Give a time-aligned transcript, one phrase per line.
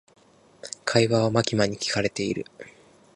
[0.83, 2.45] 会話はマキマに聞かれている。